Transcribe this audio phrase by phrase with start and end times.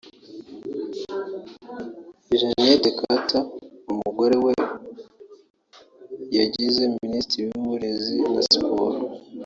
[2.27, 3.49] ni Janet Kataaha
[3.91, 4.53] umugore we
[6.37, 8.99] yagize Minisitiri w’Uburezi na Siporo